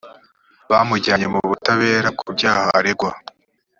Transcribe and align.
bamujyanye 0.69 1.27
mu 1.33 1.39
butabera 1.49 2.09
ku 2.19 2.23
byaha 2.35 2.63
aregwa 2.77 3.11